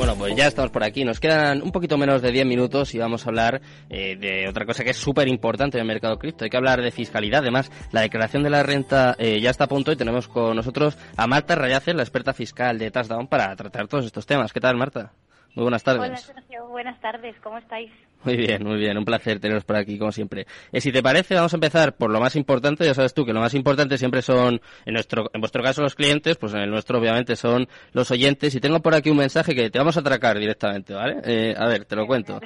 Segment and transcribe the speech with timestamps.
[0.00, 1.04] Bueno, pues ya estamos por aquí.
[1.04, 3.60] Nos quedan un poquito menos de 10 minutos y vamos a hablar
[3.90, 6.44] eh, de otra cosa que es súper importante en el mercado cripto.
[6.44, 7.40] Hay que hablar de fiscalidad.
[7.40, 10.96] Además, la declaración de la renta eh, ya está a punto y tenemos con nosotros
[11.18, 14.54] a Marta Rayace, la experta fiscal de Touchdown, para tratar todos estos temas.
[14.54, 15.12] ¿Qué tal, Marta?
[15.54, 16.32] Muy buenas tardes.
[16.70, 17.36] Buenas tardes.
[17.42, 17.92] ¿Cómo estáis?
[18.24, 18.98] Muy bien, muy bien.
[18.98, 20.46] Un placer teneros por aquí, como siempre.
[20.72, 22.84] Eh, si te parece, vamos a empezar por lo más importante.
[22.84, 25.94] Ya sabes tú que lo más importante siempre son, en nuestro, en vuestro caso, los
[25.94, 28.54] clientes, pues en el nuestro, obviamente, son los oyentes.
[28.54, 31.20] Y tengo por aquí un mensaje que te vamos a atracar directamente, ¿vale?
[31.24, 32.40] Eh, a ver, te lo cuento.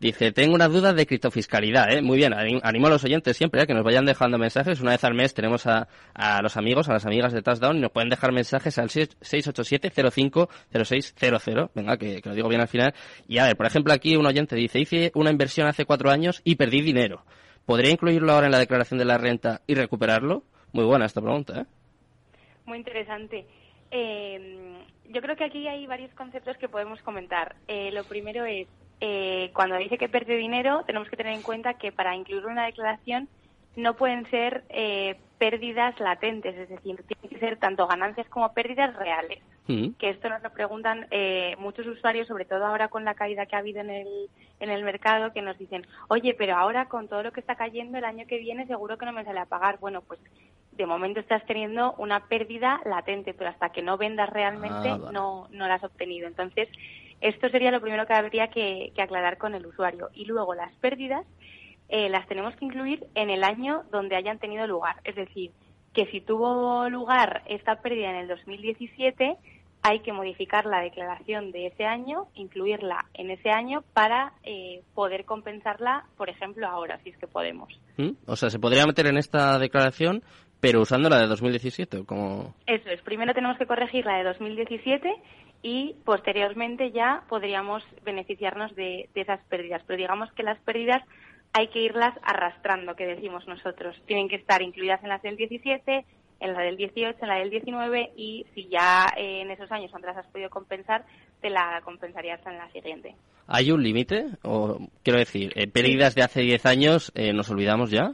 [0.00, 2.00] Dice, tengo una duda de criptofiscalidad, ¿eh?
[2.00, 3.66] Muy bien, animo a los oyentes siempre, ¿eh?
[3.66, 4.80] que nos vayan dejando mensajes.
[4.80, 7.80] Una vez al mes tenemos a, a los amigos, a las amigas de Touchdown y
[7.80, 11.70] nos pueden dejar mensajes al 687-050600.
[11.74, 12.94] Venga, que, lo digo bien al final.
[13.26, 14.78] Y a ver, por ejemplo, aquí un oyente dice,
[15.18, 17.22] una inversión hace cuatro años y perdí dinero.
[17.66, 20.42] ¿Podría incluirlo ahora en la declaración de la renta y recuperarlo?
[20.72, 21.64] Muy buena esta pregunta, ¿eh?
[22.64, 23.46] Muy interesante.
[23.90, 24.78] Eh,
[25.08, 27.56] yo creo que aquí hay varios conceptos que podemos comentar.
[27.66, 28.68] Eh, lo primero es,
[29.00, 32.56] eh, cuando dice que pierde dinero, tenemos que tener en cuenta que para incluirlo en
[32.56, 33.28] la declaración
[33.76, 38.94] no pueden ser eh, pérdidas latentes, es decir, tienen que ser tanto ganancias como pérdidas
[38.96, 39.38] reales.
[39.68, 39.90] Mm.
[39.98, 43.54] Que esto nos lo preguntan eh, muchos usuarios, sobre todo ahora con la caída que
[43.54, 44.08] ha habido en el,
[44.60, 47.98] en el mercado, que nos dicen, oye, pero ahora con todo lo que está cayendo
[47.98, 49.78] el año que viene seguro que no me sale a pagar.
[49.78, 50.20] Bueno, pues
[50.72, 55.48] de momento estás teniendo una pérdida latente, pero hasta que no vendas realmente ah, no,
[55.50, 56.26] no la has obtenido.
[56.26, 56.68] Entonces,
[57.20, 60.08] esto sería lo primero que habría que, que aclarar con el usuario.
[60.14, 61.26] Y luego las pérdidas
[61.88, 64.96] eh, las tenemos que incluir en el año donde hayan tenido lugar.
[65.04, 65.50] Es decir,
[65.92, 69.36] que si tuvo lugar esta pérdida en el 2017,
[69.88, 75.24] hay que modificar la declaración de ese año, incluirla en ese año para eh, poder
[75.24, 77.72] compensarla, por ejemplo, ahora, si es que podemos.
[77.96, 78.10] ¿Mm?
[78.26, 80.22] O sea, se podría meter en esta declaración,
[80.60, 82.54] pero usando la de 2017, como.
[82.66, 83.00] Eso es.
[83.00, 85.10] Primero tenemos que corregir la de 2017
[85.62, 89.82] y posteriormente ya podríamos beneficiarnos de esas pérdidas.
[89.86, 91.02] Pero digamos que las pérdidas
[91.54, 93.96] hay que irlas arrastrando, que decimos nosotros.
[94.04, 96.04] Tienen que estar incluidas en las del 17,
[96.40, 99.92] en la del 18, en la del 19 y si ya eh, en esos años
[99.92, 101.04] no las has podido compensar,
[101.40, 103.14] te la compensarías en la siguiente.
[103.46, 104.26] ¿Hay un límite?
[104.42, 108.12] O quiero decir, eh, pérdidas de hace 10 años, eh, ¿nos olvidamos ya?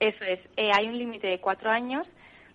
[0.00, 0.40] Eso es.
[0.56, 2.06] hay un límite de cuatro años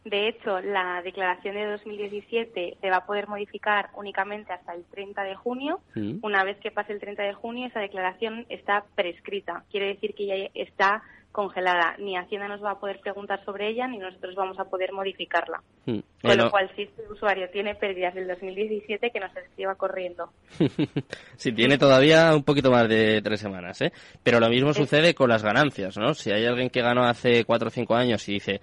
[0.05, 5.23] de hecho, la declaración de 2017 se va a poder modificar únicamente hasta el 30
[5.23, 5.79] de junio.
[5.95, 6.17] Mm.
[6.21, 9.63] Una vez que pase el 30 de junio, esa declaración está prescrita.
[9.71, 11.03] Quiere decir que ya está
[11.33, 11.95] congelada.
[11.97, 15.61] Ni Hacienda nos va a poder preguntar sobre ella, ni nosotros vamos a poder modificarla.
[15.85, 15.99] Mm.
[16.21, 20.29] Con lo cual, si este usuario tiene pérdidas del 2017, que nos escriba corriendo.
[21.35, 23.91] sí, tiene todavía un poquito más de tres semanas, ¿eh?
[24.21, 26.13] Pero lo mismo sucede con las ganancias, ¿no?
[26.13, 28.61] Si hay alguien que ganó hace cuatro o cinco años y dice,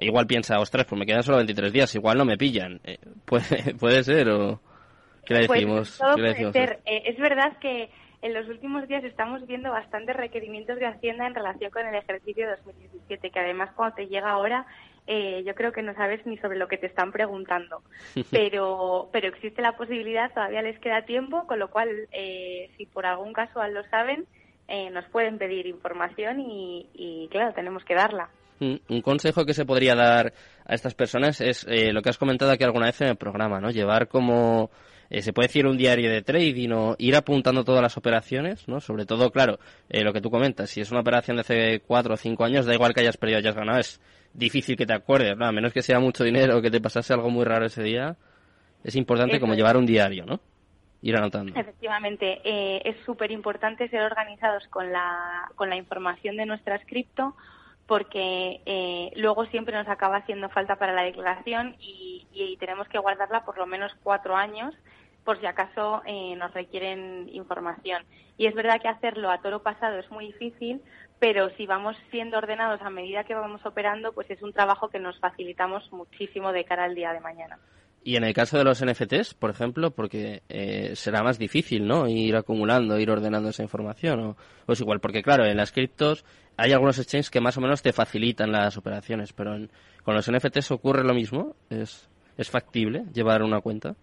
[0.00, 2.80] igual piensa, ostras, pues me quedan solo 23 días, igual no me pillan.
[2.82, 4.60] Eh, ¿puede, ¿Puede ser o
[5.24, 5.88] qué le pues decimos?
[6.52, 6.80] ser.
[6.84, 7.90] Eh, es verdad que
[8.22, 12.48] en los últimos días estamos viendo bastantes requerimientos de Hacienda en relación con el ejercicio
[12.50, 14.66] 2017, que además cuando te llega ahora
[15.06, 17.82] eh, yo creo que no sabes ni sobre lo que te están preguntando.
[18.30, 21.88] Pero, pero existe la posibilidad, todavía les queda tiempo, con lo cual,
[22.76, 24.26] si por algún caso lo saben,
[24.92, 28.28] nos pueden pedir información y, y, claro, tenemos que darla.
[28.60, 30.32] Un consejo que se podría dar
[30.66, 33.60] a estas personas es eh, lo que has comentado aquí alguna vez en el programa,
[33.60, 33.70] ¿no?
[33.70, 34.70] Llevar como,
[35.10, 38.80] eh, se puede decir, un diario de trading o ir apuntando todas las operaciones, ¿no?
[38.80, 39.58] Sobre todo, claro,
[39.88, 42.66] eh, lo que tú comentas, si es una operación de hace cuatro o cinco años,
[42.66, 44.00] da igual que hayas perdido o hayas ganado, es
[44.34, 45.46] difícil que te acuerdes, ¿no?
[45.46, 48.16] A menos que sea mucho dinero o que te pasase algo muy raro ese día,
[48.84, 50.40] es importante como llevar un diario, ¿no?
[51.00, 51.58] Ir anotando.
[51.58, 52.40] Efectivamente,
[52.88, 57.34] es súper importante ser organizados con la, con la información de nuestra cripto
[57.88, 62.04] porque eh, luego siempre nos acaba haciendo falta para la declaración y,
[62.60, 64.74] tenemos que guardarla por lo menos cuatro años
[65.24, 68.04] por si acaso eh, nos requieren información.
[68.36, 70.82] Y es verdad que hacerlo a toro pasado es muy difícil,
[71.18, 74.98] pero si vamos siendo ordenados a medida que vamos operando, pues es un trabajo que
[74.98, 77.58] nos facilitamos muchísimo de cara al día de mañana.
[78.08, 82.08] Y en el caso de los NFTs, por ejemplo, porque eh, será más difícil, ¿no?
[82.08, 84.34] Ir acumulando, ir ordenando esa información,
[84.66, 86.24] o, es igual, porque claro, en las criptos
[86.56, 89.58] hay algunos exchanges que más o menos te facilitan las operaciones, pero
[90.04, 91.54] con los NFTs ocurre lo mismo.
[91.68, 92.08] ¿Es,
[92.38, 93.94] ¿Es factible llevar una cuenta?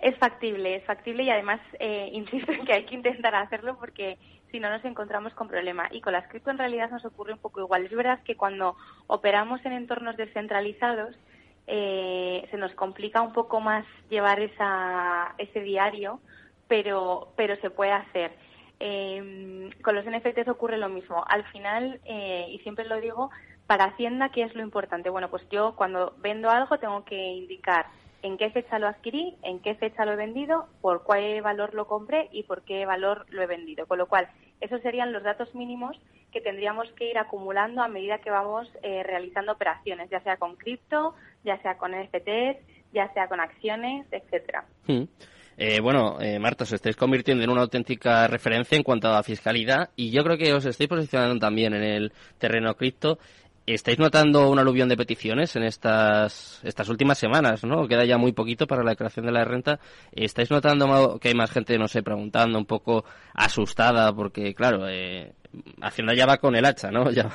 [0.00, 4.16] Es factible, es factible y además eh, insisto en que hay que intentar hacerlo porque
[4.50, 5.92] si no nos encontramos con problemas.
[5.92, 7.84] Y con las cripto en realidad nos ocurre un poco igual.
[7.84, 8.76] Es verdad que cuando
[9.08, 11.14] operamos en entornos descentralizados
[11.66, 16.20] eh, se nos complica un poco más llevar esa, ese diario,
[16.68, 18.32] pero, pero se puede hacer.
[18.78, 21.24] Eh, con los NFTs ocurre lo mismo.
[21.26, 23.30] Al final, eh, y siempre lo digo,
[23.66, 25.10] para Hacienda, ¿qué es lo importante?
[25.10, 27.86] Bueno, pues yo cuando vendo algo tengo que indicar
[28.26, 31.86] en qué fecha lo adquirí, en qué fecha lo he vendido, por cuál valor lo
[31.86, 33.86] compré y por qué valor lo he vendido.
[33.86, 34.28] Con lo cual,
[34.60, 35.96] esos serían los datos mínimos
[36.32, 40.56] que tendríamos que ir acumulando a medida que vamos eh, realizando operaciones, ya sea con
[40.56, 41.14] cripto,
[41.44, 42.58] ya sea con NFTs,
[42.92, 44.64] ya sea con acciones, etcétera.
[44.86, 45.04] Hmm.
[45.58, 49.90] Eh, bueno, eh, Marta, os estáis convirtiendo en una auténtica referencia en cuanto a fiscalidad
[49.96, 53.18] y yo creo que os estáis posicionando también en el terreno cripto.
[53.66, 57.88] ¿Estáis notando un aluvión de peticiones en estas, estas últimas semanas, no?
[57.88, 59.80] Queda ya muy poquito para la declaración de la renta.
[60.12, 63.04] ¿Estáis notando que hay más gente, no sé, preguntando, un poco
[63.34, 64.12] asustada?
[64.12, 65.32] Porque, claro, eh,
[65.80, 67.10] Hacienda ya va con el hacha, ¿no?
[67.16, 67.28] Ya,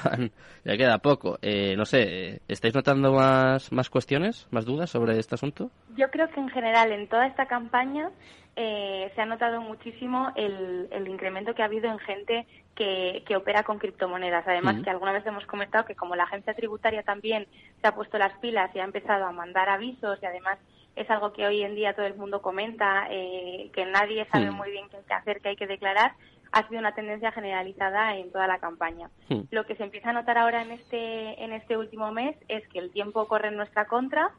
[0.63, 1.37] ya queda poco.
[1.41, 5.71] Eh, no sé, ¿estáis notando más, más cuestiones, más dudas sobre este asunto?
[5.97, 8.09] Yo creo que en general en toda esta campaña
[8.55, 12.45] eh, se ha notado muchísimo el, el incremento que ha habido en gente
[12.75, 14.47] que, opera con criptomonedas.
[14.47, 17.47] Además, que alguna vez hemos comentado que como la agencia tributaria también
[17.79, 20.57] se ha puesto las pilas y ha empezado a mandar avisos y además
[20.95, 24.71] es algo que hoy en día todo el mundo comenta, eh, que nadie sabe muy
[24.71, 26.13] bien qué hay que hacer, qué hay que declarar,
[26.51, 29.09] ha sido una tendencia generalizada en toda la campaña.
[29.51, 32.79] Lo que se empieza a notar ahora en este, en este último mes es que
[32.79, 34.31] el tiempo corre en nuestra contra,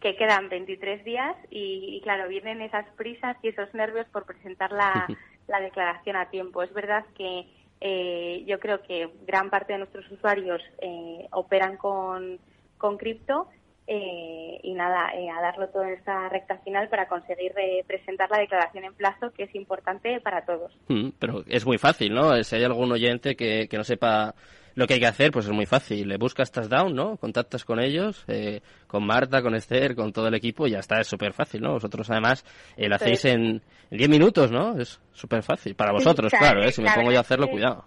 [0.00, 5.06] que quedan 23 días y, claro, vienen esas prisas y esos nervios por presentar la,
[5.46, 6.62] la declaración a tiempo.
[6.62, 7.46] Es verdad que
[7.80, 12.38] eh, yo creo que gran parte de nuestros usuarios eh, operan con,
[12.78, 13.48] con cripto
[13.86, 17.52] eh, y nada, a darlo todo en esta recta final para conseguir
[17.86, 20.72] presentar la declaración en plazo, que es importante para todos.
[20.88, 22.42] Mm, pero es muy fácil, ¿no?
[22.44, 24.34] Si hay algún oyente que, que no sepa
[24.74, 26.08] lo que hay que hacer, pues es muy fácil.
[26.08, 27.16] Le buscas Touchdown, ¿no?
[27.16, 31.00] Contactas con ellos, eh, con Marta, con Esther, con todo el equipo y ya está,
[31.00, 31.72] es súper fácil, ¿no?
[31.72, 32.44] Vosotros además
[32.76, 34.78] eh, lo hacéis en 10 minutos, ¿no?
[34.78, 35.74] Es súper fácil.
[35.74, 36.72] Para vosotros, claro, ¿eh?
[36.72, 37.84] Si me pongo yo a hacerlo, cuidado.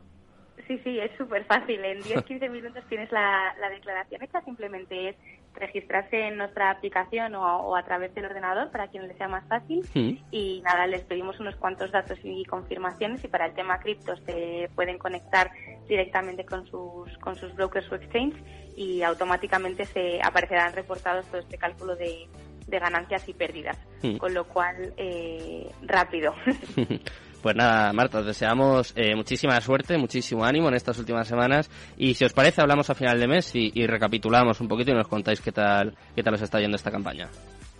[0.67, 1.83] Sí, sí, es súper fácil.
[1.83, 4.41] En 10-15 minutos tienes la, la declaración hecha.
[4.41, 5.15] Simplemente es
[5.55, 9.83] registrarse en nuestra aplicación o, a través del ordenador para quien les sea más fácil.
[10.31, 14.69] Y nada, les pedimos unos cuantos datos y confirmaciones y para el tema cripto se
[14.75, 15.51] pueden conectar
[15.87, 18.35] directamente con sus, con sus brokers o exchange
[18.75, 22.27] y automáticamente se aparecerán reportados todo este cálculo de,
[22.67, 23.77] de ganancias y pérdidas.
[24.17, 26.33] Con lo cual, eh, rápido.
[27.43, 32.13] Pues nada, Marta, os deseamos eh, muchísima suerte, muchísimo ánimo en estas últimas semanas y
[32.13, 35.41] si os parece hablamos a final de mes y, recapitulamos un poquito y nos contáis
[35.41, 37.27] qué tal, qué tal os está yendo esta campaña.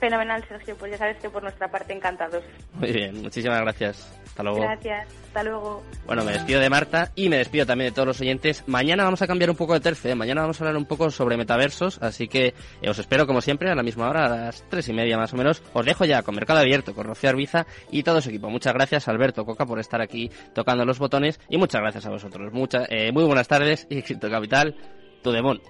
[0.03, 0.75] Fenomenal, Sergio.
[0.75, 2.44] Pues ya sabes que por nuestra parte encantados.
[2.73, 4.19] Muy bien, muchísimas gracias.
[4.25, 4.59] Hasta luego.
[4.59, 5.81] Gracias, hasta luego.
[6.05, 8.65] Bueno, me despido de Marta y me despido también de todos los oyentes.
[8.67, 10.11] Mañana vamos a cambiar un poco de tercio.
[10.11, 10.15] ¿eh?
[10.15, 12.47] Mañana vamos a hablar un poco sobre metaversos, así que
[12.81, 15.31] eh, os espero como siempre a la misma hora, a las tres y media más
[15.31, 15.63] o menos.
[15.71, 18.50] Os dejo ya con Mercado Abierto, con Rocío Arbiza y todo su equipo.
[18.50, 22.51] Muchas gracias, Alberto Coca, por estar aquí tocando los botones y muchas gracias a vosotros.
[22.51, 24.75] Mucha, eh, muy buenas tardes y éxito capital,
[25.21, 25.61] tu demon.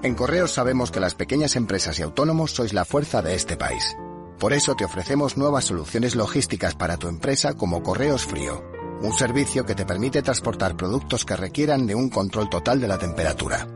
[0.00, 3.96] En Correos sabemos que las pequeñas empresas y autónomos sois la fuerza de este país.
[4.38, 8.62] Por eso te ofrecemos nuevas soluciones logísticas para tu empresa como Correos Frío,
[9.02, 12.98] un servicio que te permite transportar productos que requieran de un control total de la
[12.98, 13.66] temperatura.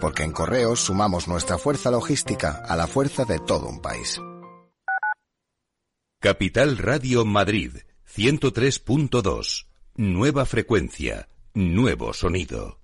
[0.00, 4.20] Porque en Correos sumamos nuestra fuerza logística a la fuerza de todo un país.
[6.20, 7.78] Capital Radio Madrid,
[8.14, 9.66] 103.2.
[9.96, 12.83] Nueva frecuencia, nuevo sonido.